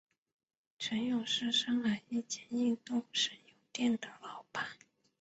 [0.79, 4.65] 程勇是上海一间印度神油店的老板。